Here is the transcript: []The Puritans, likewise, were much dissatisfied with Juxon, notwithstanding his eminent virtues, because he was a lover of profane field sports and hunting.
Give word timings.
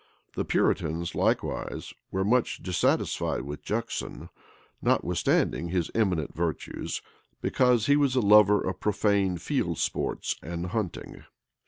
[]The 0.35 0.45
Puritans, 0.45 1.13
likewise, 1.13 1.93
were 2.09 2.23
much 2.25 2.63
dissatisfied 2.63 3.43
with 3.43 3.61
Juxon, 3.63 4.29
notwithstanding 4.81 5.69
his 5.69 5.91
eminent 5.93 6.33
virtues, 6.33 7.03
because 7.39 7.85
he 7.85 7.95
was 7.95 8.15
a 8.15 8.19
lover 8.19 8.59
of 8.67 8.79
profane 8.79 9.37
field 9.37 9.77
sports 9.77 10.37
and 10.41 10.65
hunting. 10.65 11.25